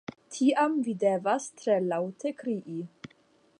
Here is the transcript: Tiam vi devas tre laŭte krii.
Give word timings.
Tiam 0.35 0.77
vi 0.87 0.95
devas 1.03 1.45
tre 1.61 1.77
laŭte 1.91 2.35
krii. 2.43 2.81